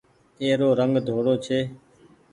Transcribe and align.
اي 0.41 0.49
رو 0.59 0.69
رنگ 0.79 0.93
ڌوڙو 1.07 1.33
ڇي۔ 1.45 1.59